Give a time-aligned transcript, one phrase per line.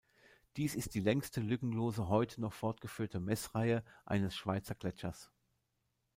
[0.57, 5.29] Dies ist die längste lückenlose heute noch fortgeführte Messreihe eines Schweizer Gletschers.